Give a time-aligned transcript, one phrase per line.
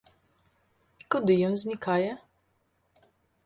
[1.03, 2.11] І куды ён знікае?